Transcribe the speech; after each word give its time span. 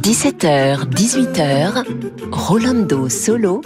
17h, 0.00 0.88
18h, 0.90 1.84
Rolando 2.32 3.08
Solo 3.08 3.62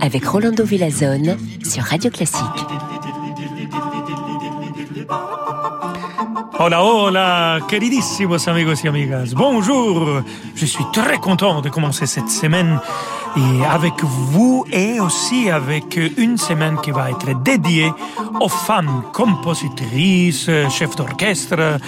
avec 0.00 0.24
Rolando 0.26 0.64
Villazone 0.64 1.36
sur 1.62 1.84
Radio 1.84 2.10
Classique. 2.10 2.42
Hola, 6.58 6.82
hola, 6.82 7.60
queridísimos 7.68 8.48
amigos 8.48 8.82
y 8.82 8.88
amigas. 8.88 9.34
Bonjour. 9.34 10.22
Je 10.56 10.66
suis 10.66 10.84
très 10.92 11.18
content 11.18 11.60
de 11.60 11.68
commencer 11.68 12.06
cette 12.06 12.28
semaine 12.28 12.80
et 13.36 13.64
avec 13.64 14.02
vous 14.02 14.64
et 14.70 15.00
aussi 15.00 15.50
avec 15.50 15.98
une 16.16 16.38
semaine 16.38 16.78
qui 16.80 16.90
va 16.90 17.10
être 17.10 17.42
dédiée 17.42 17.92
aux 18.40 18.48
femmes 18.48 19.02
compositrices, 19.12 20.50
chefs 20.70 20.96
d'orchestre 20.96 21.78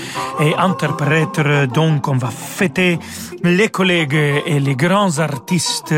et 0.40 0.54
interprètes. 0.56 1.40
Donc 1.72 2.08
on 2.08 2.16
va 2.16 2.30
fêter 2.30 2.98
les 3.42 3.68
collègues 3.68 4.42
et 4.46 4.60
les 4.60 4.74
grands 4.74 5.18
artistes 5.18 5.94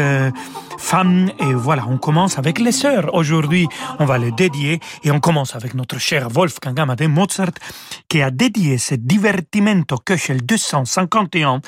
femmes. 0.79 1.31
Et 1.39 1.53
voilà, 1.53 1.87
on 1.87 1.99
commence 1.99 2.39
avec 2.39 2.59
les 2.59 2.73
sœurs. 2.73 3.15
Aujourd'hui, 3.15 3.69
on 3.99 4.07
va 4.07 4.17
le 4.17 4.31
dédier 4.33 4.81
et 5.05 5.11
on 5.11 5.21
commence 5.21 5.55
avec 5.55 5.75
notre 5.75 5.99
cher 5.99 6.29
Wolfgang 6.31 6.79
Amadeus 6.81 7.09
Mozart 7.09 7.53
qui 8.09 8.23
a 8.23 8.31
dédié 8.31 8.79
ce 8.79 8.95
divertimento 8.95 9.99
Köchel 9.99 10.45
251 10.47 11.61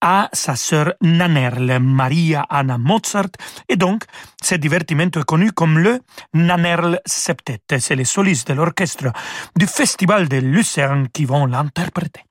à 0.00 0.28
sa 0.32 0.54
sœur 0.54 0.94
Nannerl, 1.00 1.80
Maria 1.80 2.46
Anna 2.48 2.78
Mozart. 2.78 3.30
Et 3.68 3.76
donc, 3.76 4.04
ce 4.42 4.54
divertimento 4.54 5.20
est 5.20 5.24
connu 5.24 5.52
comme 5.52 5.78
le 5.78 6.00
Nannerl 6.34 7.00
Septet. 7.04 7.60
C'est 7.78 7.96
les 7.96 8.04
solistes 8.04 8.48
de 8.48 8.54
l'orchestre 8.54 9.12
du 9.56 9.66
Festival 9.66 10.28
de 10.28 10.36
Lucerne 10.36 11.08
qui 11.12 11.24
vont 11.24 11.46
l'interpréter. 11.46 12.29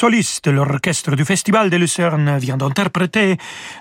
Soliste 0.00 0.46
de 0.46 0.52
l'orchestre 0.52 1.14
du 1.14 1.26
Festival 1.26 1.68
de 1.68 1.76
Lucerne 1.76 2.38
vient 2.38 2.56
d'interpréter 2.56 3.36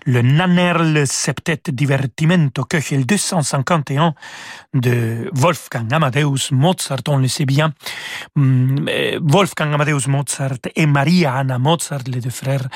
le 0.05 0.21
Nannerl 0.21 1.07
Septet 1.07 1.71
Divertimento 1.71 2.65
Köchel 2.65 3.05
251 3.05 4.13
de 4.73 5.29
Wolfgang 5.31 5.93
Amadeus 5.93 6.51
Mozart, 6.51 7.03
on 7.07 7.19
le 7.19 7.29
sait 7.29 7.45
bien. 7.45 7.71
Mm, 8.35 8.87
euh, 8.89 9.19
Wolfgang 9.21 9.73
Amadeus 9.73 10.09
Mozart 10.09 10.59
et 10.75 10.85
Maria 10.87 11.35
Anna 11.35 11.57
Mozart, 11.57 12.03
les 12.07 12.19
deux 12.19 12.29
frères, 12.29 12.67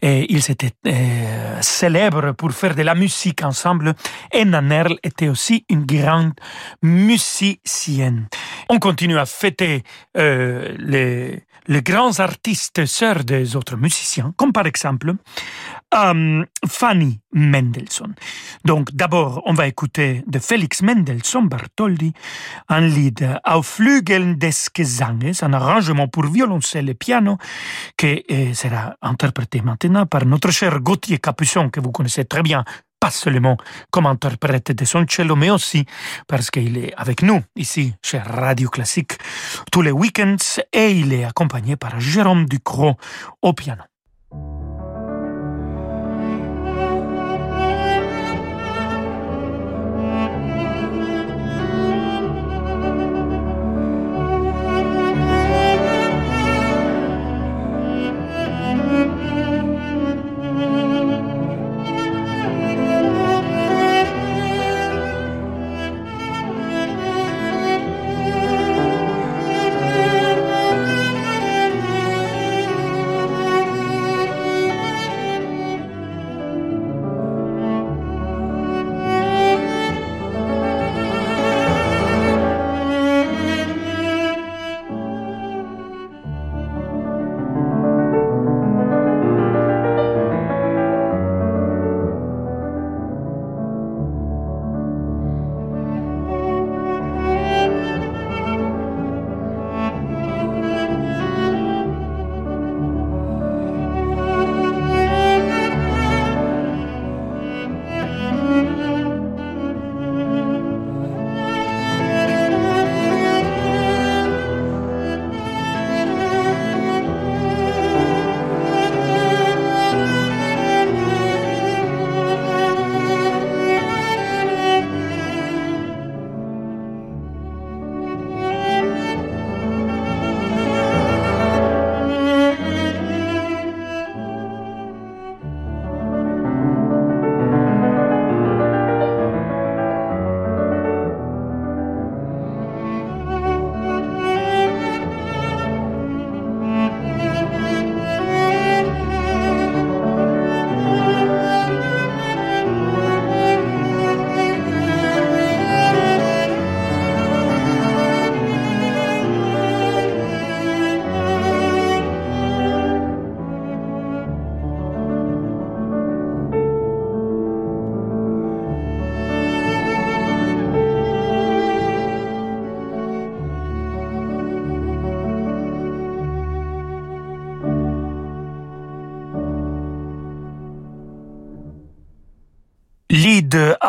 et 0.00 0.32
ils 0.32 0.50
étaient 0.50 0.72
euh, 0.86 1.58
célèbres 1.60 2.32
pour 2.32 2.52
faire 2.52 2.74
de 2.74 2.82
la 2.82 2.94
musique 2.94 3.42
ensemble 3.42 3.92
et 4.32 4.46
Nannerl 4.46 4.96
était 5.02 5.28
aussi 5.28 5.66
une 5.68 5.84
grande 5.84 6.32
musicienne. 6.82 8.28
On 8.70 8.78
continue 8.78 9.18
à 9.18 9.26
fêter 9.26 9.82
euh, 10.16 10.74
les, 10.78 11.42
les 11.68 11.82
grands 11.82 12.18
artistes 12.18 12.86
sœurs 12.86 13.24
des 13.24 13.54
autres 13.54 13.76
musiciens, 13.76 14.32
comme 14.36 14.52
par 14.52 14.66
exemple 14.66 15.14
euh, 15.94 16.44
Fanny 16.66 17.20
Mendelssohn. 17.32 18.14
Donc 18.64 18.92
d'abord, 18.92 19.42
on 19.46 19.54
va 19.54 19.68
écouter 19.68 20.24
de 20.26 20.38
Félix 20.38 20.82
Mendelssohn 20.82 21.48
Bartholdy 21.48 22.12
un 22.68 22.80
lied 22.80 23.26
Auf 23.44 23.66
Flügeln 23.66 24.34
des 24.36 24.50
Gesanges, 24.74 25.42
un 25.42 25.52
arrangement 25.52 26.08
pour 26.08 26.26
violoncelle 26.26 26.88
et 26.88 26.94
piano 26.94 27.38
qui 27.96 28.24
euh, 28.30 28.54
sera 28.54 28.96
interprété 29.02 29.60
maintenant 29.60 30.06
par 30.06 30.24
notre 30.24 30.50
cher 30.50 30.80
Gauthier 30.80 31.18
Capuçon, 31.18 31.70
que 31.70 31.80
vous 31.80 31.92
connaissez 31.92 32.24
très 32.24 32.42
bien 32.42 32.64
pas 33.00 33.10
seulement 33.10 33.56
comme 33.90 34.06
interprète 34.06 34.72
de 34.72 34.84
son 34.84 35.06
cello, 35.08 35.36
mais 35.36 35.50
aussi 35.50 35.84
parce 36.26 36.50
qu'il 36.50 36.78
est 36.78 36.94
avec 36.96 37.22
nous 37.22 37.42
ici 37.56 37.94
chez 38.02 38.18
Radio 38.18 38.68
Classique 38.68 39.12
tous 39.70 39.82
les 39.82 39.92
week-ends 39.92 40.36
et 40.72 40.90
il 40.90 41.12
est 41.12 41.24
accompagné 41.24 41.76
par 41.76 42.00
Jérôme 42.00 42.46
Ducrot 42.46 42.96
au 43.42 43.52
piano. 43.52 43.82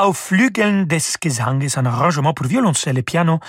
Auf 0.09 0.17
Flügeln 0.17 0.87
des 0.87 0.97
Gesanges, 1.23 1.77
un 1.77 1.85
arrangement 1.85 2.33
pour 2.33 2.47
violoncelle 2.47 2.97
et 2.97 3.03
piano. 3.03 3.39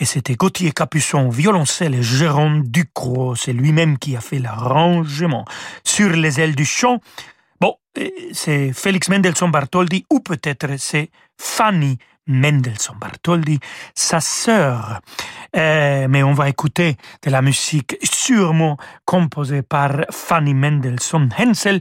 Et 0.00 0.04
c'était 0.04 0.34
Gauthier 0.34 0.72
Capuçon, 0.72 1.28
violoncelle 1.28 1.94
et 1.94 2.02
Jérôme 2.02 2.64
Ducrot. 2.64 3.36
C'est 3.36 3.52
lui-même 3.52 3.98
qui 3.98 4.16
a 4.16 4.20
fait 4.20 4.40
l'arrangement. 4.40 5.44
Sur 5.84 6.10
les 6.10 6.40
ailes 6.40 6.56
du 6.56 6.64
chant, 6.64 6.98
bon, 7.60 7.76
c'est 8.32 8.72
Félix 8.72 9.10
Mendelssohn 9.10 9.52
Bartholdy 9.52 10.04
ou 10.10 10.18
peut-être 10.18 10.76
c'est 10.76 11.10
Fanny 11.38 11.98
Mendelssohn 12.26 12.96
Bartholdy, 12.98 13.58
sa 13.94 14.20
sœur. 14.20 15.00
Euh, 15.56 16.06
mais 16.08 16.22
on 16.22 16.32
va 16.32 16.48
écouter 16.48 16.96
de 17.22 17.30
la 17.30 17.42
musique 17.42 17.96
sûrement 18.02 18.78
composée 19.04 19.62
par 19.62 20.06
Fanny 20.10 20.54
Mendelssohn 20.54 21.28
Hensel, 21.38 21.80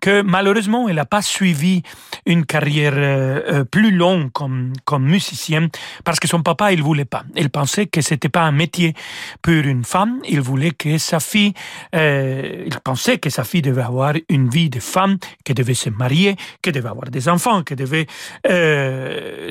que 0.00 0.22
malheureusement 0.22 0.88
elle 0.88 0.96
n'a 0.96 1.04
pas 1.04 1.22
suivi 1.22 1.82
une 2.26 2.44
carrière 2.46 2.94
euh, 2.96 3.60
euh, 3.60 3.64
plus 3.64 3.92
longue 3.92 4.32
comme, 4.32 4.72
comme 4.84 5.04
musicienne, 5.04 5.68
parce 6.04 6.18
que 6.18 6.26
son 6.26 6.42
papa 6.42 6.72
il 6.72 6.82
voulait 6.82 7.04
pas. 7.04 7.22
Il 7.36 7.50
pensait 7.50 7.86
que 7.86 8.00
c'était 8.00 8.28
pas 8.28 8.42
un 8.42 8.52
métier 8.52 8.94
pour 9.40 9.52
une 9.52 9.84
femme. 9.84 10.20
Il 10.28 10.40
voulait 10.40 10.72
que 10.72 10.98
sa 10.98 11.20
fille, 11.20 11.52
il 11.92 12.74
pensait 12.82 13.18
que 13.18 13.30
sa 13.30 13.44
fille 13.44 13.62
devait 13.62 13.82
avoir 13.82 14.14
une 14.28 14.48
vie 14.48 14.70
de 14.70 14.80
femme, 14.80 15.18
qu'elle 15.44 15.56
devait 15.56 15.74
se 15.74 15.90
marier, 15.90 16.36
qu'elle 16.60 16.74
devait 16.74 16.88
avoir 16.88 17.10
des 17.10 17.28
enfants, 17.28 17.62
qu'elle 17.62 17.78
devait 17.78 18.06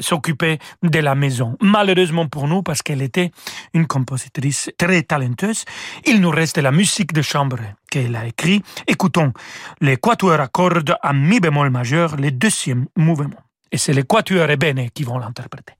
s'occuper 0.01 0.30
de 0.83 0.99
la 0.99 1.15
maison. 1.15 1.57
Malheureusement 1.61 2.27
pour 2.27 2.47
nous, 2.47 2.63
parce 2.63 2.81
qu'elle 2.81 3.01
était 3.01 3.31
une 3.73 3.87
compositrice 3.87 4.69
très 4.77 5.03
talentueuse. 5.03 5.65
Il 6.05 6.21
nous 6.21 6.29
reste 6.29 6.57
la 6.57 6.71
musique 6.71 7.13
de 7.13 7.21
chambre 7.21 7.59
qu'elle 7.89 8.15
a 8.15 8.25
écrit. 8.25 8.61
Écoutons 8.87 9.33
les 9.81 9.97
quatuors 9.97 10.39
à 10.39 10.47
cordes 10.47 10.95
à 11.01 11.13
mi 11.13 11.39
bémol 11.39 11.69
majeur, 11.69 12.15
le 12.17 12.31
deuxième 12.31 12.87
mouvement. 12.95 13.41
Et 13.71 13.77
c'est 13.77 13.93
les 13.93 14.03
quatuors 14.03 14.49
ébènes 14.49 14.89
qui 14.91 15.03
vont 15.03 15.17
l'interpréter. 15.17 15.73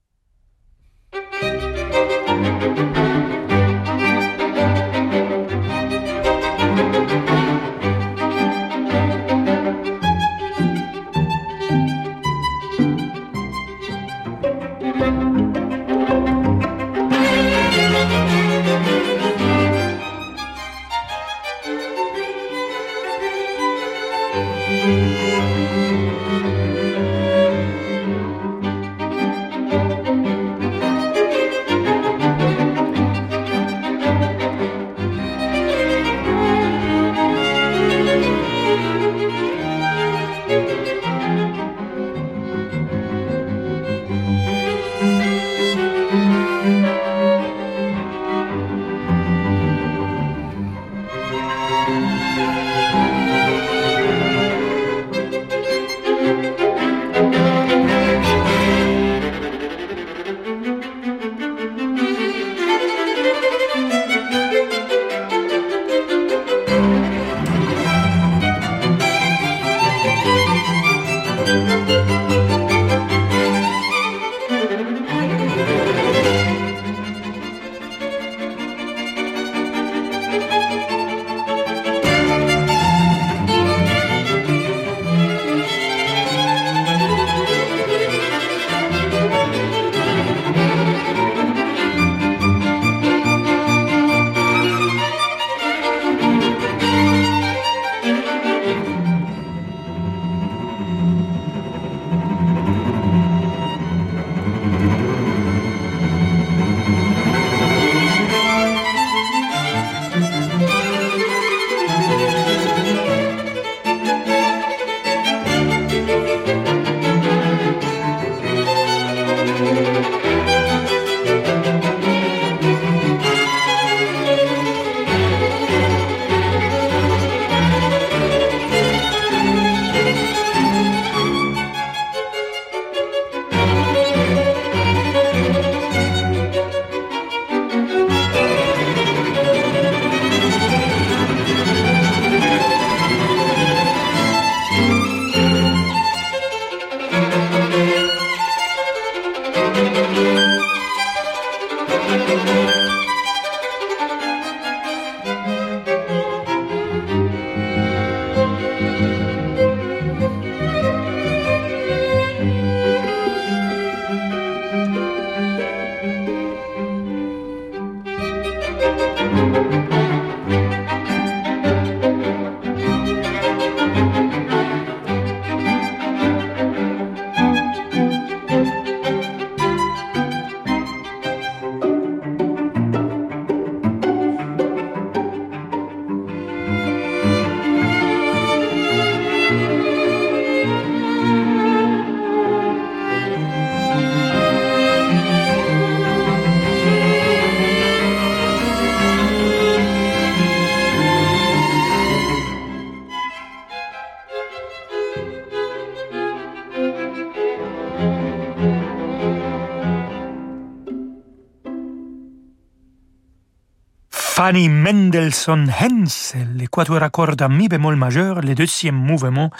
Mendelssohn 214.52 215.72
Hensel, 215.80 216.46
l'équateur 216.56 217.02
à 217.02 217.08
cordes 217.08 217.40
à 217.40 217.48
mi 217.48 217.68
bémol 217.68 217.96
majeur, 217.96 218.42
le 218.42 218.54
deuxième 218.54 218.94
mouvement, 218.94 219.50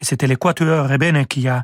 et 0.00 0.04
c'était 0.04 0.26
l'équateur 0.26 0.90
ébène 0.90 1.24
qui 1.26 1.46
a 1.46 1.62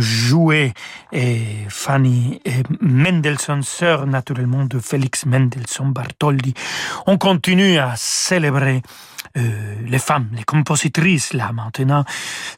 joué 0.00 0.72
et 1.12 1.40
Fanny 1.68 2.40
Mendelssohn, 2.80 3.62
sœur 3.62 4.06
naturellement 4.06 4.64
de 4.64 4.78
Félix 4.78 5.26
Mendelssohn 5.26 5.92
Bartholdi. 5.92 6.54
On 7.06 7.18
continue 7.18 7.78
à 7.78 7.94
célébrer 7.96 8.82
euh, 9.36 9.74
les 9.86 9.98
femmes, 9.98 10.28
les 10.32 10.44
compositrices 10.44 11.32
là 11.32 11.52
maintenant, 11.52 12.04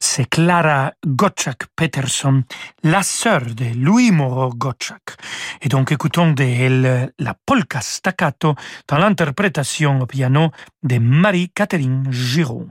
c'est 0.00 0.28
Clara 0.28 0.92
Gottschalk 1.06 1.66
Peterson, 1.76 2.42
la 2.82 3.02
sœur 3.02 3.42
de 3.42 3.66
Louis 3.76 4.10
Moreau 4.10 4.50
Gottschalk. 4.50 5.16
Et 5.62 5.68
donc 5.68 5.92
écoutons 5.92 6.32
de 6.32 6.42
elle 6.42 7.12
la 7.18 7.34
polka 7.46 7.80
staccato 7.80 8.54
dans 8.88 8.98
l'interprétation 8.98 10.00
au 10.00 10.06
piano 10.06 10.50
de 10.82 10.98
Marie-Catherine 10.98 12.06
Giraud. 12.10 12.66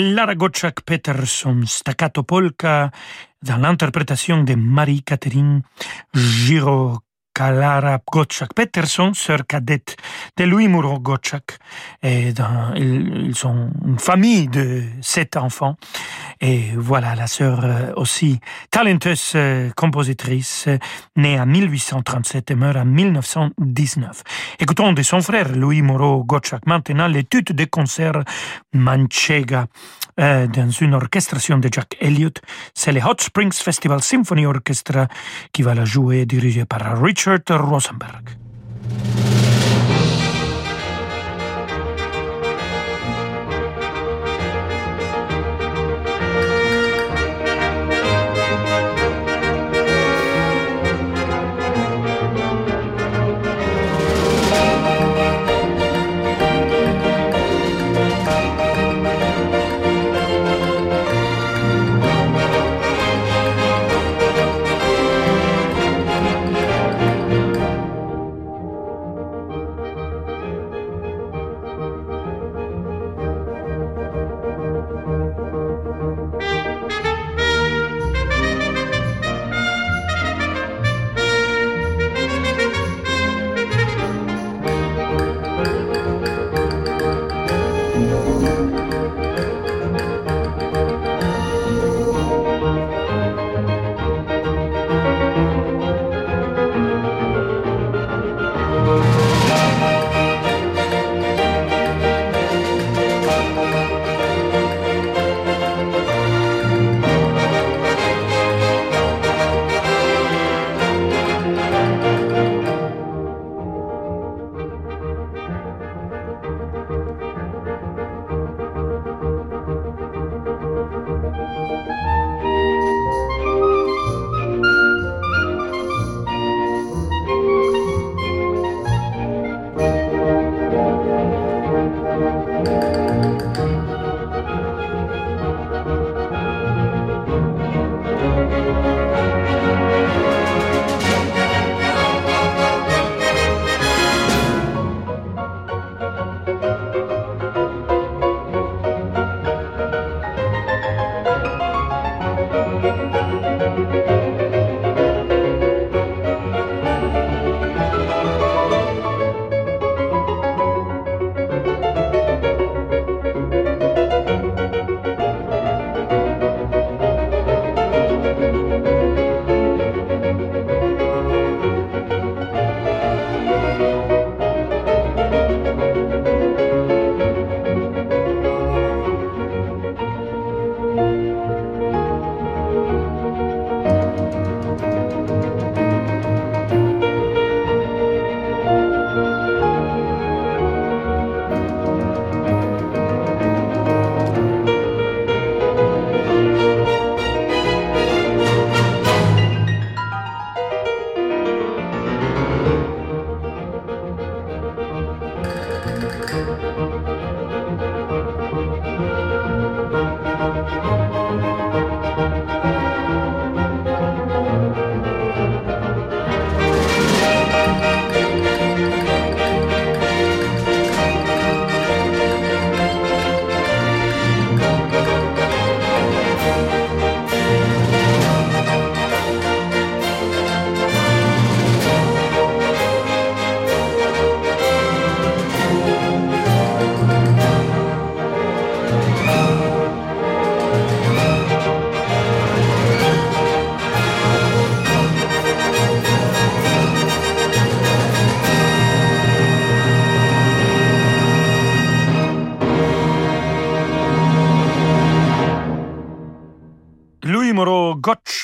Clara 0.00 0.32
Gottschalk 0.34 0.80
Peterson, 0.80 1.66
staccato 1.66 2.22
polka, 2.22 2.90
dans 3.42 3.58
l'interprétation 3.58 4.44
de 4.44 4.54
Marie-Catherine 4.54 5.60
Giraud 6.14 7.00
Clara 7.40 7.98
Gottschalk 8.12 8.52
Peterson, 8.52 9.14
sœur 9.14 9.46
cadette 9.46 9.96
de 10.36 10.44
Louis 10.44 10.68
Moreau 10.68 10.98
Gottschalk. 10.98 11.56
Et 12.02 12.34
ils, 12.76 13.34
sont 13.34 13.70
une 13.86 13.98
famille 13.98 14.46
de 14.46 14.82
sept 15.00 15.38
enfants. 15.38 15.76
Et 16.42 16.72
voilà, 16.76 17.14
la 17.14 17.26
sœur 17.26 17.60
euh, 17.64 17.92
aussi 17.96 18.40
talenteuse 18.70 19.32
euh, 19.36 19.70
compositrice, 19.74 20.68
née 21.16 21.40
en 21.40 21.46
1837 21.46 22.50
et 22.50 22.54
meurt 22.56 22.76
en 22.76 22.84
1919. 22.84 24.22
Écoutons 24.58 24.92
de 24.92 25.02
son 25.02 25.22
frère 25.22 25.48
Louis 25.50 25.80
Moreau 25.80 26.22
Gottschalk 26.24 26.66
maintenant 26.66 27.08
l'étude 27.08 27.52
des 27.52 27.68
concerts 27.68 28.22
Manchega 28.74 29.66
euh, 30.20 30.46
dans 30.46 30.70
une 30.70 30.94
orchestration 30.94 31.58
de 31.58 31.68
Jack 31.72 31.96
Elliott. 32.00 32.40
C'est 32.74 32.92
le 32.92 33.00
Hot 33.00 33.16
Springs 33.18 33.52
Festival 33.52 34.02
Symphony 34.02 34.46
Orchestra 34.46 35.08
qui 35.52 35.62
va 35.62 35.74
la 35.74 35.84
jouer, 35.84 36.26
dirigé 36.26 36.64
par 36.64 37.02
Richard 37.02 37.40
Rosenberg. 37.48 38.36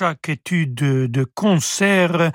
Gottschalk, 0.06 0.28
étude 0.28 1.10
de 1.10 1.24
concert. 1.34 2.32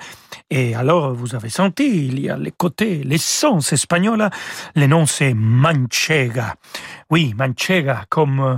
Et 0.54 0.74
alors, 0.74 1.14
vous 1.14 1.34
avez 1.34 1.48
senti, 1.48 2.08
il 2.08 2.20
y 2.20 2.28
a 2.28 2.36
les 2.36 2.50
côtés, 2.50 3.02
l'essence 3.04 3.72
espagnole. 3.72 4.28
Le 4.76 4.86
nom, 4.86 5.06
c'est 5.06 5.32
Manchega. 5.32 6.56
Oui, 7.08 7.32
Manchega, 7.34 8.04
comme 8.10 8.40
euh, 8.40 8.56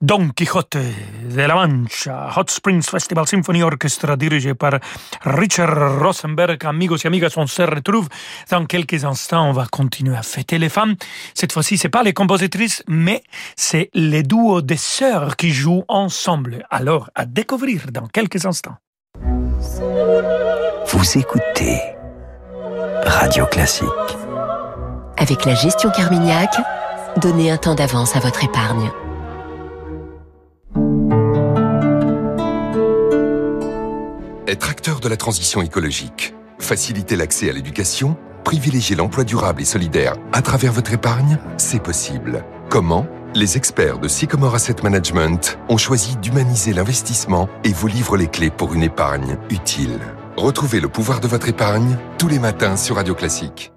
Don 0.00 0.30
Quixote 0.30 0.78
de 0.78 1.42
la 1.42 1.54
Mancha. 1.54 2.30
Hot 2.34 2.48
Springs 2.48 2.84
Festival 2.84 3.28
Symphony 3.28 3.62
Orchestra, 3.62 4.16
dirigé 4.16 4.54
par 4.54 4.78
Richard 5.20 6.00
Rosenberg. 6.00 6.64
Amigos 6.64 6.96
et 7.04 7.08
amigas, 7.08 7.34
on 7.36 7.46
se 7.46 7.60
retrouve 7.60 8.08
dans 8.50 8.64
quelques 8.64 9.04
instants. 9.04 9.50
On 9.50 9.52
va 9.52 9.66
continuer 9.66 10.16
à 10.16 10.22
fêter 10.22 10.56
les 10.56 10.70
femmes. 10.70 10.94
Cette 11.34 11.52
fois-ci, 11.52 11.76
c'est 11.76 11.90
pas 11.90 12.02
les 12.02 12.14
compositrices, 12.14 12.82
mais 12.88 13.22
c'est 13.54 13.90
les 13.92 14.22
duos 14.22 14.62
des 14.62 14.78
sœurs 14.78 15.36
qui 15.36 15.50
jouent 15.50 15.84
ensemble. 15.88 16.64
Alors, 16.70 17.10
à 17.14 17.26
découvrir 17.26 17.82
dans 17.92 18.06
quelques 18.06 18.46
instants. 18.46 18.78
Vous 20.96 21.18
écoutez 21.18 21.80
Radio 23.04 23.46
Classique. 23.46 23.88
Avec 25.16 25.44
la 25.44 25.56
gestion 25.56 25.90
Carmignac, 25.90 26.56
donnez 27.16 27.50
un 27.50 27.56
temps 27.56 27.74
d'avance 27.74 28.14
à 28.14 28.20
votre 28.20 28.44
épargne. 28.44 28.92
Être 34.46 34.70
acteur 34.70 35.00
de 35.00 35.08
la 35.08 35.16
transition 35.16 35.62
écologique, 35.62 36.32
faciliter 36.60 37.16
l'accès 37.16 37.50
à 37.50 37.52
l'éducation, 37.52 38.16
privilégier 38.44 38.94
l'emploi 38.94 39.24
durable 39.24 39.62
et 39.62 39.66
solidaire 39.66 40.14
à 40.32 40.42
travers 40.42 40.70
votre 40.70 40.92
épargne, 40.92 41.38
c'est 41.56 41.82
possible. 41.82 42.44
Comment? 42.70 43.04
Les 43.34 43.56
experts 43.56 43.98
de 43.98 44.06
Sycomore 44.06 44.54
Asset 44.54 44.76
Management 44.84 45.58
ont 45.68 45.76
choisi 45.76 46.16
d'humaniser 46.18 46.72
l'investissement 46.72 47.48
et 47.64 47.72
vous 47.72 47.88
livrent 47.88 48.16
les 48.16 48.28
clés 48.28 48.50
pour 48.50 48.74
une 48.74 48.84
épargne 48.84 49.38
utile. 49.50 49.98
Retrouvez 50.36 50.80
le 50.80 50.88
pouvoir 50.88 51.20
de 51.20 51.28
votre 51.28 51.48
épargne 51.48 51.96
tous 52.18 52.28
les 52.28 52.38
matins 52.38 52.76
sur 52.76 52.96
Radio 52.96 53.14
Classique. 53.14 53.70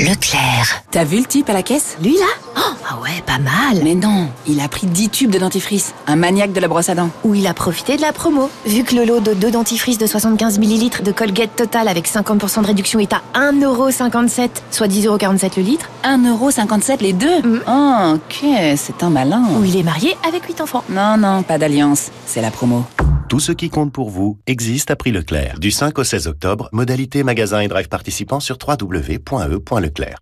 Leclerc. 0.00 0.82
T'as 0.90 1.04
vu 1.04 1.18
le 1.18 1.24
type 1.26 1.48
à 1.48 1.52
la 1.52 1.62
caisse? 1.62 1.96
Lui 2.02 2.14
là? 2.14 2.26
Oh, 2.56 2.60
Ah 2.90 2.98
ouais, 3.02 3.22
pas 3.24 3.38
mal. 3.38 3.82
Mais 3.84 3.94
non, 3.94 4.28
il 4.46 4.58
a 4.60 4.66
pris 4.68 4.86
10 4.86 5.10
tubes 5.10 5.30
de 5.30 5.38
dentifrice. 5.38 5.94
Un 6.06 6.16
maniaque 6.16 6.52
de 6.52 6.60
la 6.60 6.66
brosse 6.66 6.88
à 6.88 6.94
dents. 6.94 7.10
Ou 7.24 7.34
il 7.34 7.46
a 7.46 7.54
profité 7.54 7.96
de 7.96 8.02
la 8.02 8.12
promo. 8.12 8.50
Vu 8.66 8.82
que 8.84 8.96
le 8.96 9.04
lot 9.04 9.20
de 9.20 9.32
deux 9.34 9.50
dentifrices 9.50 9.98
de 9.98 10.06
75 10.06 10.58
ml 10.58 11.02
de 11.04 11.12
Colgate 11.12 11.54
Total 11.54 11.86
avec 11.88 12.08
50% 12.08 12.62
de 12.62 12.66
réduction 12.66 12.98
est 12.98 13.12
à 13.12 13.22
1,57€, 13.34 14.48
soit 14.70 14.88
10,47€ 14.88 15.52
le 15.58 15.62
litre. 15.62 15.88
1,57€ 16.04 17.00
les 17.00 17.12
deux? 17.12 17.62
Oh, 17.68 18.14
ok, 18.14 18.44
c'est 18.76 19.02
un 19.02 19.10
malin. 19.10 19.44
Ou 19.60 19.64
il 19.64 19.76
est 19.76 19.84
marié 19.84 20.16
avec 20.26 20.44
8 20.46 20.62
enfants. 20.62 20.82
Non, 20.88 21.16
non, 21.16 21.42
pas 21.42 21.58
d'alliance. 21.58 22.10
C'est 22.26 22.40
la 22.42 22.50
promo. 22.50 22.84
Tout 23.32 23.40
ce 23.40 23.52
qui 23.52 23.70
compte 23.70 23.94
pour 23.94 24.10
vous 24.10 24.38
existe 24.46 24.90
à 24.90 24.96
prix 24.96 25.10
Leclerc. 25.10 25.58
Du 25.58 25.70
5 25.70 25.98
au 25.98 26.04
16 26.04 26.26
octobre, 26.26 26.68
modalité 26.70 27.22
magasin 27.22 27.60
et 27.60 27.68
drive 27.68 27.88
participants 27.88 28.40
sur 28.40 28.58
www.e.leclerc. 28.62 30.18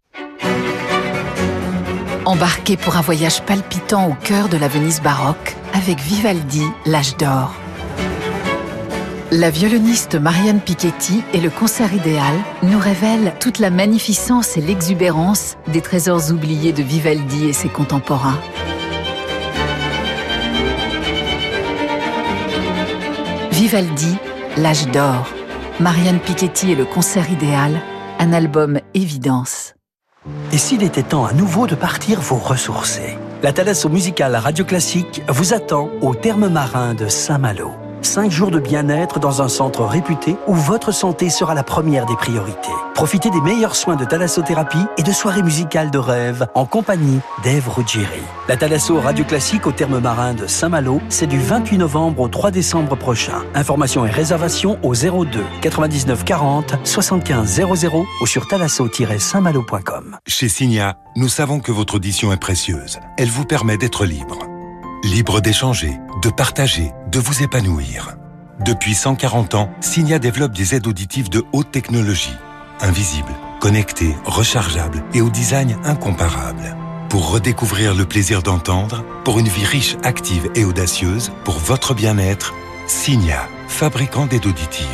Embarquez 2.25 2.77
pour 2.77 2.97
un 2.97 3.01
voyage 3.01 3.43
palpitant 3.43 4.11
au 4.11 4.15
cœur 4.15 4.49
de 4.49 4.57
la 4.57 4.69
Venise 4.69 5.03
baroque 5.03 5.57
avec 5.73 5.99
Vivaldi, 5.99 6.63
l'âge 6.87 7.17
d'or. 7.17 7.53
La 9.33 9.51
violoniste 9.51 10.15
Marianne 10.15 10.61
Piketty 10.61 11.25
et 11.35 11.41
le 11.41 11.51
concert 11.51 11.93
idéal 11.93 12.37
nous 12.63 12.79
révèlent 12.79 13.35
toute 13.41 13.59
la 13.59 13.71
magnificence 13.71 14.57
et 14.57 14.61
l'exubérance 14.61 15.57
des 15.73 15.81
trésors 15.81 16.31
oubliés 16.31 16.73
de 16.73 16.85
Vivaldi 16.85 17.47
et 17.47 17.53
ses 17.53 17.71
contemporains. 17.71 18.39
Vivaldi, 23.61 24.17
l'âge 24.57 24.87
d'or. 24.87 25.29
Marianne 25.81 26.19
Piketty 26.19 26.71
et 26.71 26.75
le 26.75 26.87
concert 26.87 27.31
idéal, 27.31 27.79
un 28.19 28.33
album 28.33 28.81
évidence. 28.95 29.75
Et 30.51 30.57
s'il 30.57 30.83
était 30.83 31.03
temps 31.03 31.27
à 31.27 31.35
nouveau 31.35 31.67
de 31.67 31.75
partir 31.75 32.23
vous 32.23 32.39
ressourcer 32.39 33.19
La 33.43 33.53
Thalasso 33.53 33.91
musicale 33.91 34.35
Radio 34.35 34.65
Classique 34.65 35.21
vous 35.29 35.53
attend 35.53 35.91
au 36.01 36.15
terme 36.15 36.49
marin 36.49 36.95
de 36.95 37.09
Saint-Malo. 37.09 37.73
Cinq 38.03 38.31
jours 38.31 38.51
de 38.51 38.59
bien-être 38.59 39.21
dans 39.21 39.43
un 39.43 39.49
centre 39.49 39.85
réputé 39.85 40.37
où 40.47 40.55
votre 40.55 40.91
santé 40.91 41.29
sera 41.29 41.55
la 41.55 41.63
première 41.63 42.07
des 42.07 42.17
priorités. 42.17 42.71
Profitez 42.95 43.31
des 43.31 43.41
meilleurs 43.41 43.77
soins 43.77 43.97
de 43.97 44.05
thalassothérapie 44.05 44.85
et 44.97 45.03
de 45.03 45.13
soirées 45.13 45.43
musicales 45.43 45.91
de 45.91 45.99
rêve 45.99 46.47
en 46.55 46.65
compagnie 46.65 47.21
d'Ève 47.43 47.69
Ruggieri. 47.69 48.23
La 48.49 48.57
Thalasso 48.57 48.99
Radio 48.99 49.25
Classique 49.25 49.67
au 49.67 49.73
terme 49.73 50.01
marin 50.01 50.35
de 50.35 50.47
Saint-Malo, 50.47 51.01
c'est 51.09 51.27
du 51.27 51.39
28 51.39 51.79
novembre 51.79 52.21
au 52.23 52.29
3 52.29 52.51
décembre 52.51 52.97
prochain. 52.97 53.43
Informations 53.55 54.07
et 54.07 54.11
réservations 54.11 54.79
au 54.83 54.95
02 54.95 55.45
99 55.61 56.25
40 56.25 56.75
75 56.85 57.63
00 57.77 58.07
ou 58.21 58.27
sur 58.27 58.47
thalasso-saintmalo.com. 58.49 60.17
Chez 60.27 60.49
Signa, 60.49 60.97
nous 61.17 61.29
savons 61.29 61.61
que 61.61 61.73
votre 61.73 61.97
audition 61.97 62.33
est 62.33 62.41
précieuse. 62.41 62.99
Elle 63.19 63.29
vous 63.29 63.45
permet 63.45 63.77
d'être 63.77 64.05
libre. 64.07 64.39
Libre 65.03 65.41
d'échanger, 65.41 65.99
de 66.23 66.29
partager, 66.29 66.93
de 67.11 67.19
vous 67.19 67.43
épanouir. 67.43 68.17
Depuis 68.63 68.95
140 68.95 69.55
ans, 69.55 69.71
Signa 69.81 70.19
développe 70.19 70.53
des 70.53 70.75
aides 70.75 70.87
auditives 70.87 71.31
de 71.31 71.43
haute 71.53 71.71
technologie, 71.71 72.37
invisibles, 72.81 73.33
connectées, 73.61 74.15
rechargeables 74.27 75.03
et 75.15 75.23
au 75.23 75.31
design 75.31 75.79
incomparable. 75.85 76.77
Pour 77.09 77.31
redécouvrir 77.31 77.95
le 77.95 78.05
plaisir 78.05 78.43
d'entendre, 78.43 79.03
pour 79.25 79.39
une 79.39 79.49
vie 79.49 79.65
riche, 79.65 79.97
active 80.03 80.51
et 80.55 80.67
audacieuse, 80.67 81.33
pour 81.45 81.59
votre 81.59 81.95
bien-être, 81.95 82.53
Signa, 82.87 83.49
fabricant 83.69 84.27
d'aides 84.27 84.47
auditives. 84.47 84.87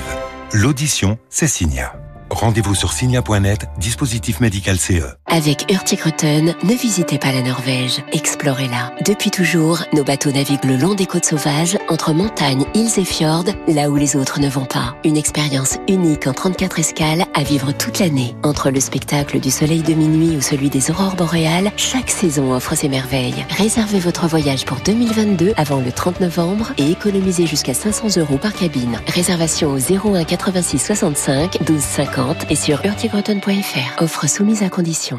L'audition, 0.53 1.19
c'est 1.31 1.49
Signa. 1.49 1.95
Rendez-vous 2.31 2.75
sur 2.75 2.93
signa.net, 2.93 3.67
dispositif 3.79 4.41
médical 4.41 4.79
CE. 4.79 5.15
Avec 5.27 5.71
Hurtigruten, 5.71 6.55
ne 6.65 6.75
visitez 6.75 7.19
pas 7.19 7.31
la 7.31 7.43
Norvège, 7.43 8.03
explorez-la. 8.13 8.93
Depuis 9.05 9.31
toujours, 9.31 9.83
nos 9.93 10.03
bateaux 10.03 10.33
naviguent 10.33 10.65
le 10.65 10.77
long 10.77 10.95
des 10.95 11.07
côtes 11.07 11.25
sauvages, 11.25 11.79
entre 11.89 12.13
montagnes, 12.13 12.65
îles 12.75 12.99
et 12.99 13.05
fjords, 13.05 13.45
là 13.69 13.91
où 13.91 13.97
les 13.97 14.17
autres 14.17 14.41
ne 14.41 14.49
vont 14.49 14.65
pas. 14.65 14.97
Une 15.05 15.17
expérience 15.17 15.77
unique 15.89 16.27
en 16.27 16.33
34 16.33 16.79
escales 16.79 17.25
à 17.35 17.43
vivre 17.43 17.73
toute 17.73 17.99
l'année. 18.01 18.35
Entre 18.43 18.71
le 18.71 18.81
spectacle 18.81 19.39
du 19.39 19.51
soleil 19.51 19.83
de 19.83 19.95
minuit 19.95 20.37
ou 20.37 20.41
celui 20.41 20.69
des 20.69 20.91
aurores 20.91 21.17
boréales, 21.17 21.71
chaque 21.77 22.11
saison 22.11 22.53
offre 22.53 22.75
ses 22.75 22.89
merveilles. 22.89 23.47
Réservez 23.51 24.01
votre 24.01 24.27
voyage 24.27 24.65
pour 24.65 24.79
2022 24.79 25.53
avant 25.57 25.81
le 25.81 25.93
30 25.93 26.21
novembre 26.21 26.73
et 26.79 26.91
économisez 26.91 27.47
jusqu'à 27.47 27.75
500 27.75 28.19
euros 28.21 28.39
par 28.39 28.53
cabine. 28.53 28.99
Réservation 29.07 29.71
au 29.71 29.79
01 29.79 30.25
86 30.25 30.79
65 30.79 31.59
12 31.65 31.81
50 31.81 32.16
et 32.49 32.57
sur 32.57 32.85
hurtigruten.fr. 32.85 34.03
Offre 34.03 34.27
soumise 34.27 34.63
à 34.63 34.71
condition. 34.71 35.19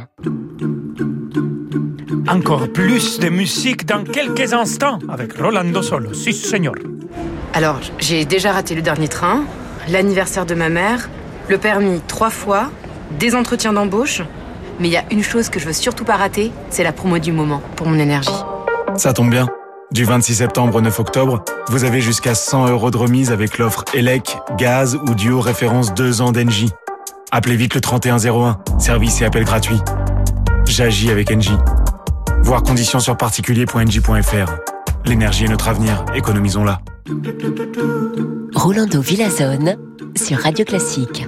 Encore 2.28 2.68
plus 2.74 3.20
de 3.20 3.30
musique 3.30 3.86
dans 3.86 4.04
quelques 4.04 4.54
instants 4.54 4.98
avec 5.08 5.38
Rolando 5.38 5.82
Solo. 5.82 6.14
Si, 6.14 6.34
señor. 6.34 6.74
Alors, 7.54 7.80
j'ai 8.00 8.26
déjà 8.26 8.52
raté 8.52 8.74
le 8.74 8.82
dernier 8.82 9.08
train, 9.08 9.44
l'anniversaire 9.90 10.46
de 10.46 10.56
ma 10.56 10.70
mère, 10.70 11.10
le 11.50 11.58
permis 11.58 12.02
trois 12.08 12.32
fois, 12.32 12.72
des 13.20 13.36
entretiens 13.36 13.74
d'embauche. 13.74 14.24
Mais 14.80 14.88
il 14.88 14.92
y 14.92 14.98
a 14.98 15.06
une 15.12 15.24
chose 15.24 15.50
que 15.50 15.60
je 15.60 15.68
veux 15.68 15.74
surtout 15.74 16.04
pas 16.04 16.16
rater, 16.16 16.52
c'est 16.70 16.84
la 16.84 16.94
promo 16.94 17.20
du 17.20 17.32
moment 17.32 17.62
pour 17.76 17.88
mon 17.88 18.00
énergie. 18.00 18.30
Ça 18.96 19.14
tombe 19.14 19.30
bien. 19.30 19.48
Du 19.92 20.04
26 20.04 20.36
septembre 20.36 20.76
au 20.76 20.82
9 20.82 21.00
octobre, 21.00 21.46
vous 21.70 21.84
avez 21.84 22.02
jusqu'à 22.02 22.36
100 22.36 22.68
euros 22.70 22.92
de 22.92 22.98
remise 22.98 23.32
avec 23.32 23.58
l'offre 23.58 23.86
ELEC, 23.94 24.38
gaz 24.58 24.96
ou 24.96 25.16
duo 25.16 25.40
référence 25.40 25.94
2 25.94 26.22
ans 26.22 26.32
d'Engie. 26.32 26.74
Appelez 27.32 27.58
vite 27.58 27.76
le 27.76 27.82
3101, 27.82 28.60
service 28.80 29.22
et 29.22 29.26
appel 29.26 29.44
gratuit. 29.44 29.78
J'agis 30.66 31.12
avec 31.12 31.30
Engie. 31.30 31.58
Voir 32.42 32.64
conditions 32.64 33.00
sur 33.00 33.18
particulier.engie.fr. 33.18 34.56
L'énergie 35.06 35.46
est 35.46 35.50
notre 35.50 35.68
avenir, 35.68 36.06
économisons-la. 36.16 36.82
Rolando 38.56 39.02
Villazone 39.02 39.78
sur 40.16 40.38
Radio 40.40 40.64
Classique. 40.64 41.26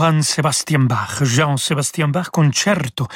Johann 0.00 0.22
Sebastian 0.22 0.86
Bach, 0.86 1.22
Jean-Sébastien 1.22 2.08
Bach, 2.08 2.30
concerto 2.30 3.06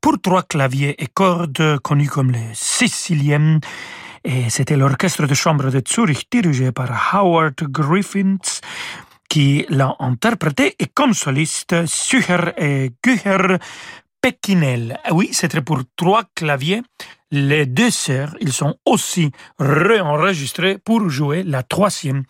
pour 0.00 0.20
trois 0.20 0.42
claviers 0.42 1.00
et 1.00 1.06
cordes, 1.06 1.78
connu 1.78 2.08
comme 2.08 2.32
le 2.32 2.40
Sicilien. 2.52 3.60
Et 4.24 4.50
c'était 4.50 4.76
l'orchestre 4.76 5.28
de 5.28 5.34
chambre 5.34 5.70
de 5.70 5.80
Zurich 5.88 6.26
dirigé 6.32 6.72
par 6.72 7.14
Howard 7.14 7.54
Griffiths 7.70 8.60
qui 9.28 9.64
l'a 9.68 9.94
interprété 10.00 10.74
et 10.80 10.88
comme 10.88 11.14
soliste 11.14 11.86
Sucher 11.86 12.52
et 12.56 12.90
Gücher 13.04 13.58
Pekinel. 14.22 14.98
Oui, 15.10 15.30
c'était 15.32 15.60
pour 15.60 15.80
trois 15.96 16.22
claviers 16.34 16.82
les 17.32 17.64
deux 17.64 17.90
sœurs, 17.90 18.36
ils 18.40 18.52
sont 18.52 18.76
aussi 18.84 19.32
réenregistrés 19.58 20.76
pour 20.76 21.08
jouer 21.08 21.42
la 21.42 21.62
troisième 21.62 22.24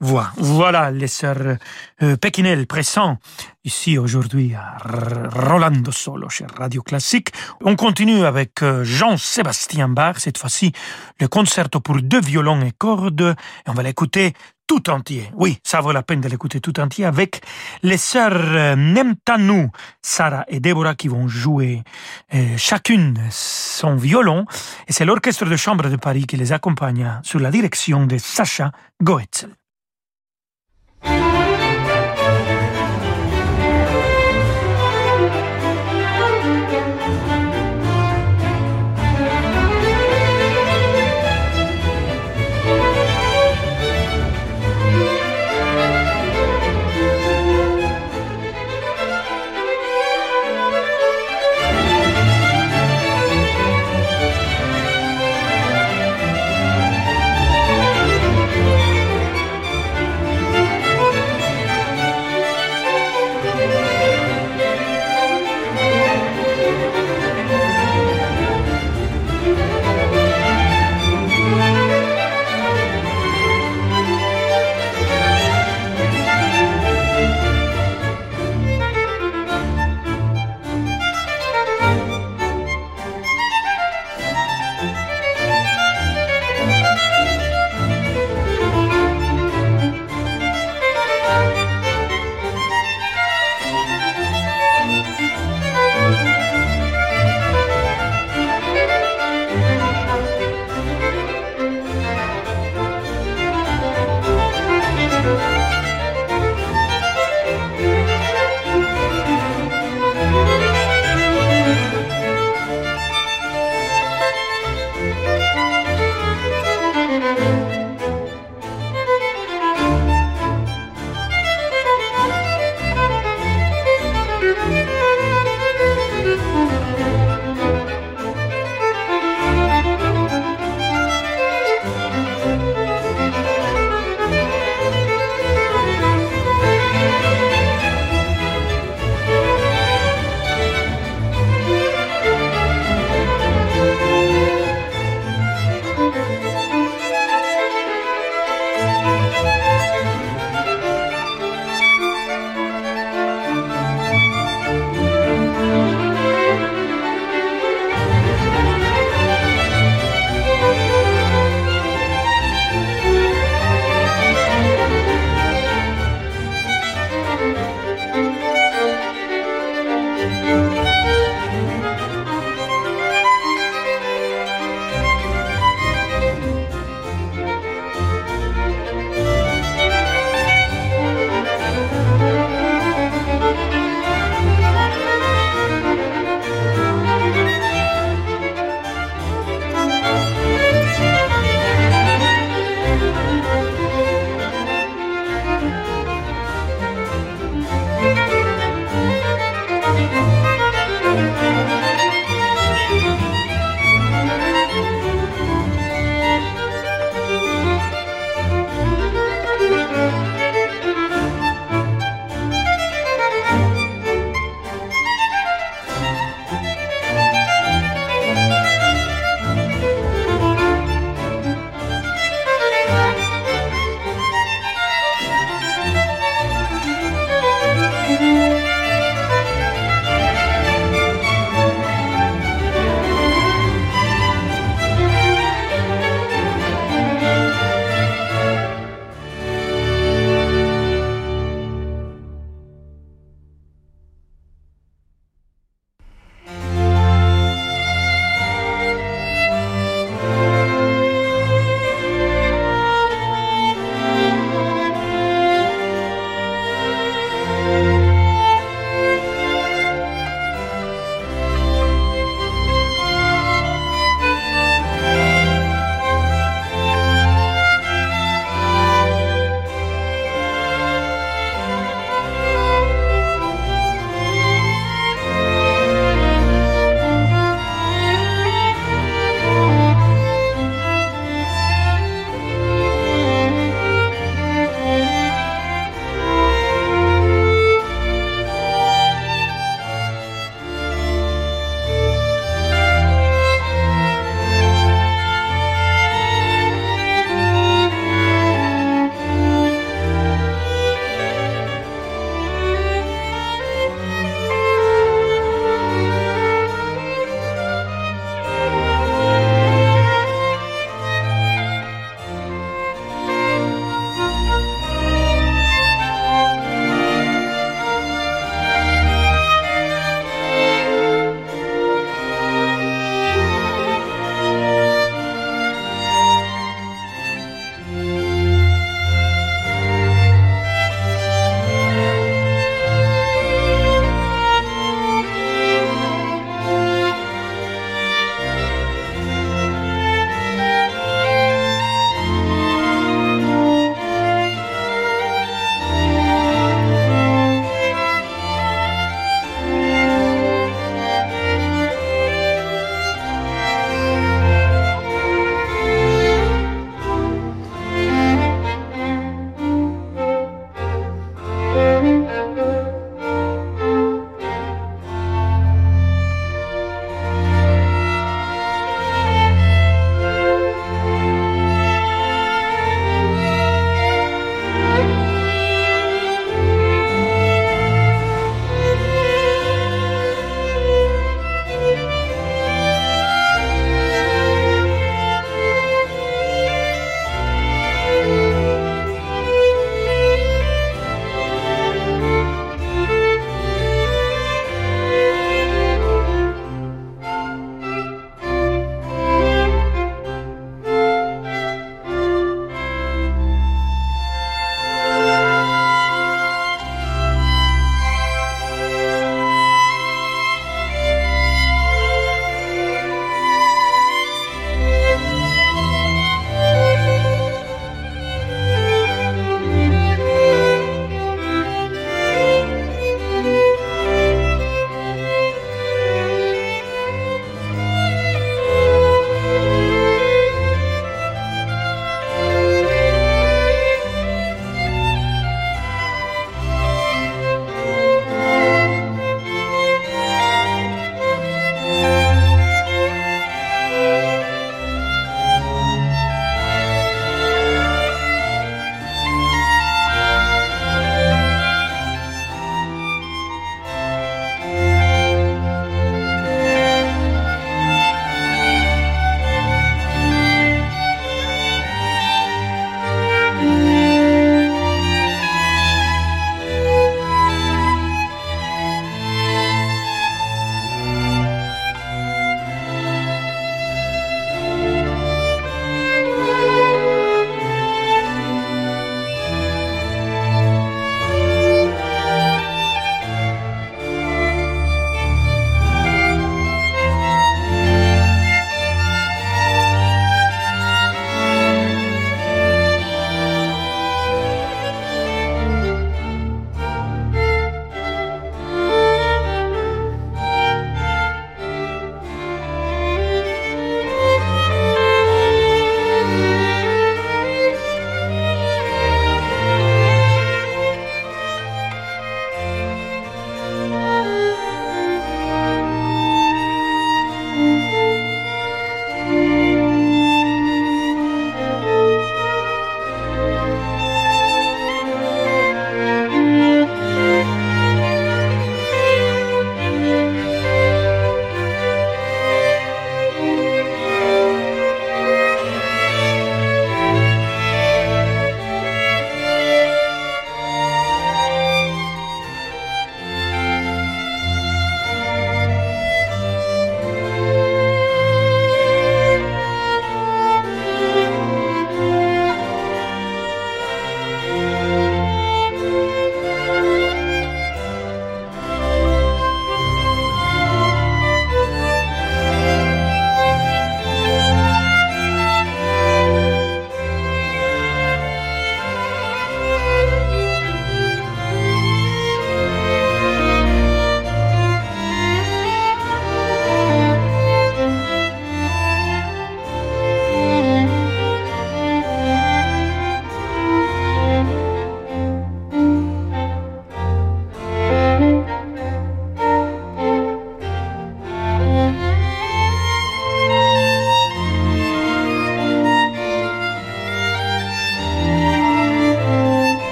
voix. 0.00 0.32
Voilà 0.36 0.90
les 0.90 1.06
sœurs 1.06 1.58
euh, 2.02 2.16
Pekinel 2.16 2.66
présents 2.66 3.18
ici 3.62 3.98
aujourd'hui 3.98 4.54
à 4.56 4.78
Rolando 5.30 5.92
Solo 5.92 6.28
chez 6.28 6.44
Radio 6.56 6.82
Classique. 6.82 7.28
On 7.60 7.76
continue 7.76 8.24
avec 8.24 8.62
euh, 8.62 8.82
Jean-Sébastien 8.82 9.88
Bach, 9.88 10.16
cette 10.18 10.38
fois-ci 10.38 10.72
le 11.20 11.28
concerto 11.28 11.78
pour 11.78 12.02
deux 12.02 12.20
violons 12.20 12.60
et 12.62 12.72
cordes, 12.76 13.36
on 13.68 13.72
va 13.72 13.84
l'écouter 13.84 14.34
tout 14.68 14.90
entier. 14.90 15.30
Oui, 15.34 15.58
ça 15.64 15.80
vaut 15.80 15.90
la 15.92 16.04
peine 16.04 16.20
de 16.20 16.28
l'écouter 16.28 16.60
tout 16.60 16.78
entier 16.78 17.04
avec 17.04 17.40
les 17.82 17.96
sœurs 17.96 18.54
euh, 18.54 18.76
Nemtanou, 18.76 19.70
Sarah 20.02 20.44
et 20.46 20.60
Deborah 20.60 20.94
qui 20.94 21.08
vont 21.08 21.26
jouer 21.26 21.82
euh, 22.34 22.56
chacune 22.56 23.18
son 23.30 23.96
violon 23.96 24.44
et 24.86 24.92
c'est 24.92 25.06
l'orchestre 25.06 25.46
de 25.46 25.56
chambre 25.56 25.88
de 25.88 25.96
Paris 25.96 26.26
qui 26.26 26.36
les 26.36 26.52
accompagne 26.52 27.20
sous 27.24 27.38
la 27.38 27.50
direction 27.50 28.06
de 28.06 28.18
Sacha 28.18 28.70
Goetzel. 29.02 29.50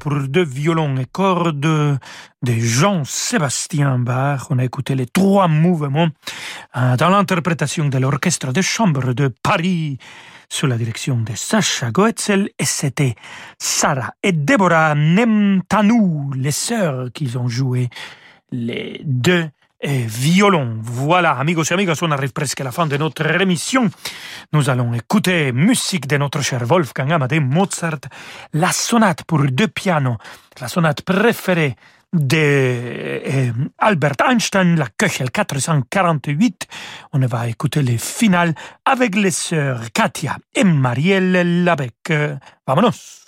Pour 0.00 0.14
deux 0.28 0.44
violons 0.44 0.96
et 0.96 1.04
cordes 1.04 1.60
de 1.60 1.98
Jean-Sébastien 2.44 3.98
Bach. 4.00 4.46
On 4.50 4.58
a 4.58 4.64
écouté 4.64 4.96
les 4.96 5.06
trois 5.06 5.46
mouvements 5.46 6.08
euh, 6.76 6.96
dans 6.96 7.08
l'interprétation 7.08 7.88
de 7.88 7.98
l'orchestre 7.98 8.52
de 8.52 8.60
chambre 8.62 9.12
de 9.12 9.28
Paris 9.42 9.98
sous 10.48 10.66
la 10.66 10.76
direction 10.76 11.18
de 11.18 11.34
Sacha 11.36 11.92
Goetzel 11.92 12.50
et 12.58 12.64
c'était 12.64 13.14
Sarah 13.58 14.14
et 14.24 14.32
Deborah 14.32 14.96
Nemtanou, 14.96 16.32
les 16.34 16.50
sœurs 16.50 17.12
qui 17.12 17.36
ont 17.36 17.48
joué 17.48 17.90
les 18.50 19.02
deux 19.04 19.48
et 19.84 20.06
violon. 20.06 20.78
Voilà, 20.80 21.32
amigos 21.32 21.70
et 21.70 21.74
amigas, 21.74 21.98
on 22.02 22.10
arrive 22.10 22.32
presque 22.32 22.60
à 22.60 22.64
la 22.64 22.72
fin 22.72 22.86
de 22.86 22.96
notre 22.96 23.26
émission. 23.40 23.90
Nous 24.52 24.70
allons 24.70 24.94
écouter 24.94 25.52
musique 25.52 26.06
de 26.06 26.16
notre 26.16 26.40
cher 26.40 26.64
Wolfgang 26.64 27.12
Amadé 27.12 27.38
Mozart, 27.38 28.00
la 28.54 28.72
sonate 28.72 29.24
pour 29.24 29.40
deux 29.44 29.68
pianos, 29.68 30.16
la 30.60 30.68
sonate 30.68 31.02
préférée 31.02 31.76
de 32.14 32.36
euh, 32.36 33.52
Albert 33.78 34.16
Einstein, 34.26 34.76
la 34.76 34.86
Köchel 34.96 35.30
448. 35.30 36.66
On 37.12 37.18
va 37.18 37.48
écouter 37.48 37.82
les 37.82 37.98
finales 37.98 38.54
avec 38.86 39.14
les 39.14 39.30
sœurs 39.30 39.92
Katia 39.92 40.38
et 40.54 40.64
Marielle 40.64 41.64
Labec. 41.64 42.12
Vamonos! 42.66 43.20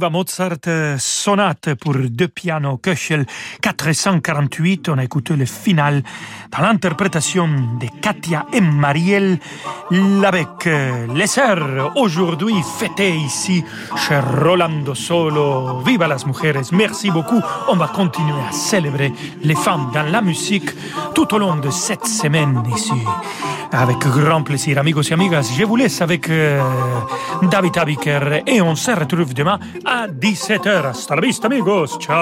viva 0.00 0.08
Mozart, 0.08 0.66
euh, 0.66 0.96
sonate 0.98 1.74
pour 1.74 1.92
deux 1.94 2.28
pianos 2.28 2.78
Köchel 2.78 3.26
448. 3.60 4.88
On 4.88 4.96
a 4.96 5.04
écouté 5.04 5.36
le 5.36 5.44
final 5.44 6.02
dans 6.50 6.62
l'interprétation 6.62 7.46
de 7.78 7.86
Katia 8.00 8.46
et 8.50 8.62
Marielle 8.62 9.38
avec 10.24 10.66
euh, 10.66 11.06
les 11.14 11.26
sœurs 11.26 11.92
aujourd'hui 11.96 12.54
fêtées 12.78 13.14
ici 13.14 13.62
chez 13.94 14.20
Rolando 14.42 14.94
Solo. 14.94 15.82
Viva 15.84 16.08
las 16.08 16.24
mujeres, 16.24 16.62
merci 16.72 17.10
beaucoup. 17.10 17.42
On 17.68 17.76
va 17.76 17.88
continuer 17.88 18.40
à 18.48 18.52
célébrer 18.52 19.12
les 19.42 19.54
femmes 19.54 19.90
dans 19.92 20.10
la 20.10 20.22
musique 20.22 20.70
tout 21.14 21.34
au 21.34 21.38
long 21.38 21.56
de 21.56 21.70
cette 21.70 22.06
semaine 22.06 22.62
ici. 22.74 22.94
Avec 23.72 23.98
grand 23.98 24.42
plaisir, 24.42 24.78
amigos 24.78 25.02
et 25.02 25.12
amigas, 25.12 25.52
je 25.56 25.64
vous 25.64 25.76
laisse 25.76 26.02
avec 26.02 26.28
euh, 26.28 26.60
David 27.42 27.78
Abiker 27.78 28.42
et 28.46 28.60
on 28.60 28.74
se 28.74 28.90
retrouve 28.90 29.32
demain 29.32 29.60
17h. 29.90 30.84
Hasta 30.86 31.14
la 31.16 31.20
vista, 31.20 31.46
amigos. 31.46 31.98
Ciao. 31.98 32.20